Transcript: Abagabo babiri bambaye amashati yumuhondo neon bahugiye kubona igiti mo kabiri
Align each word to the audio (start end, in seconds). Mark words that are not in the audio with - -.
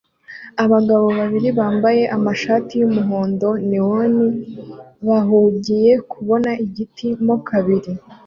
Abagabo 0.63 1.07
babiri 1.19 1.49
bambaye 1.59 2.03
amashati 2.15 2.73
yumuhondo 2.81 3.49
neon 3.69 4.13
bahugiye 5.07 5.91
kubona 6.11 6.49
igiti 6.65 7.07
mo 7.25 7.35
kabiri 7.47 7.91